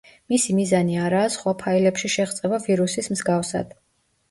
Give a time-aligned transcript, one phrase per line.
[0.33, 3.81] მისი მიზანი არაა სხვა ფაილებში შეღწევა ვირუსის მსგავსად.